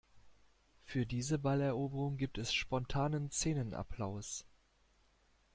[0.83, 4.45] Für diese Balleroberung gibt es spontanen Szenenapplaus.